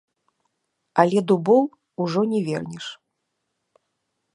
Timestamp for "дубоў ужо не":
1.31-2.41